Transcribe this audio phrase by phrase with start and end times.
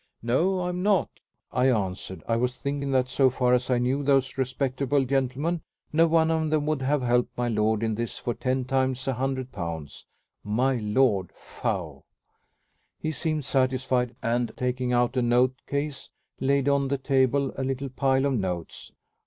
[0.23, 1.19] "No, I am not,"
[1.51, 2.23] I answered.
[2.27, 5.61] I was thinking that, so far as I knew those respectable gentlemen,
[5.93, 9.13] no one of them would have helped my lord in this for ten times a
[9.13, 10.07] hundred pounds.
[10.43, 11.29] My lord!
[11.35, 12.01] Faugh!
[12.97, 16.09] He seemed satisfied, and taking out a note case
[16.39, 18.91] laid on the table a little pile of notes.